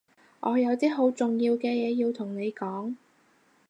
[0.39, 2.95] 我有啲好重要嘅嘢要同你講